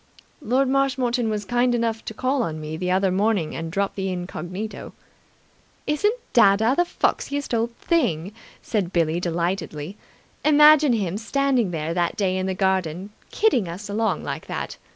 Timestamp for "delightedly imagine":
9.19-10.93